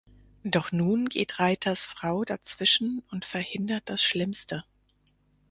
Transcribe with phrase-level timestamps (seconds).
[0.43, 4.63] Doch nun geht Reiters Frau dazwischen und verhindert das Schlimmste.